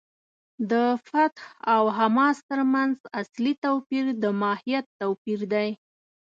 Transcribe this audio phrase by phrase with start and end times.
[0.71, 0.73] د
[1.07, 1.43] فتح
[1.75, 5.69] او حماس تر منځ اصلي توپیر د ماهیت توپیر دی.